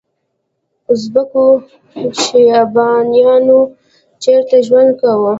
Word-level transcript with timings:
ازبکو 0.91 1.45
شیبانیانو 2.21 3.59
چیرته 4.21 4.57
ژوند 4.67 4.89
کاوه؟ 4.99 5.29